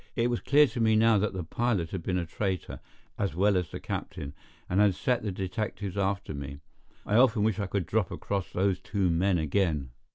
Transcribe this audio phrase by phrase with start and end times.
[0.15, 2.79] It was clear to me now that the pilot had been a traitor,
[3.19, 4.33] as well as the captain,
[4.67, 6.57] and had set the detectives after me.
[7.05, 9.91] I often wish I could drop across those two men again.